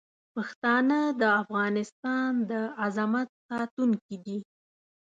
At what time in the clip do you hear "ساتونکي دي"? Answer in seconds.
3.47-4.37